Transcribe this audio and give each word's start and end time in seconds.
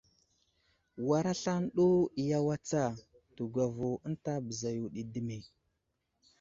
War 1.07 1.25
aslane 1.33 1.67
ɗo 1.75 1.85
iyaway 2.21 2.59
tsa, 2.67 2.83
təgwavo 3.35 3.87
ənta 4.07 4.31
bəza 4.47 4.69
yo 4.77 4.85
ɗi 4.93 5.01
dəme! 5.13 5.37